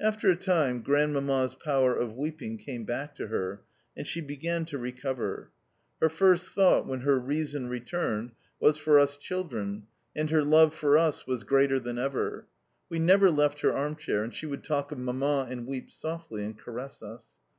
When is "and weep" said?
15.50-15.90